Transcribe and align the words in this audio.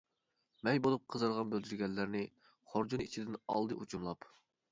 مەي 0.67 0.79
بولۇپ 0.85 1.03
قىزارغان 1.15 1.51
بۆلجۈرگەنلەرنى، 1.51 2.23
خۇرجۇنى 2.71 3.07
ئىچىدىن 3.09 3.39
ئالدى 3.57 3.79
ئوچۇملاپ. 3.83 4.29